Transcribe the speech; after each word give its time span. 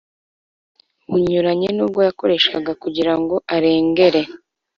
bunyuranye 1.09 1.67
n 1.73 1.77
ubwo 1.85 1.99
yakoreshaga 2.07 2.71
kugira 2.83 3.13
ngo 3.21 3.35
arengere 3.55 4.21